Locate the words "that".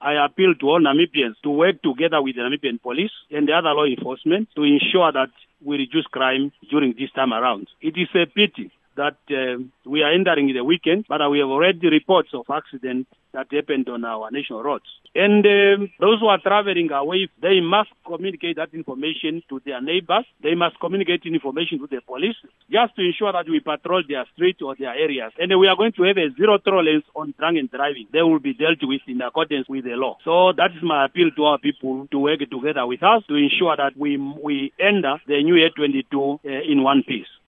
5.12-5.30, 9.00-9.16, 13.32-13.46, 18.56-18.74, 23.32-23.48, 30.52-30.70, 33.76-33.96